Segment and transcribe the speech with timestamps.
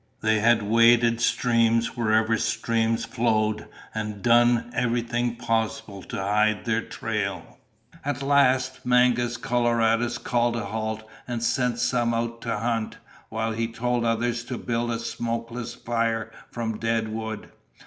[0.21, 7.59] They had waded streams wherever streams flowed and done everything possible to hide their trail.
[8.03, 12.97] At last Mangus Coloradus called a halt and sent some out to hunt
[13.29, 17.51] while he told others to build a smokeless fire from dead wood.